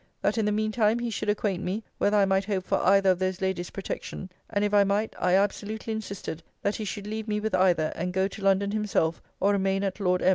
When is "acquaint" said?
1.29-1.61